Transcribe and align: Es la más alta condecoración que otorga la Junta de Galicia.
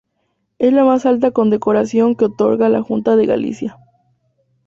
Es 0.57 0.73
la 0.73 0.83
más 0.83 1.05
alta 1.05 1.29
condecoración 1.29 2.15
que 2.15 2.25
otorga 2.25 2.69
la 2.69 2.81
Junta 2.81 3.15
de 3.15 3.27
Galicia. 3.27 3.77